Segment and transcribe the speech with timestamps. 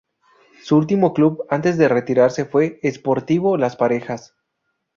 [0.63, 4.33] Su último club antes de retirarse fue Sportivo Las Parejas.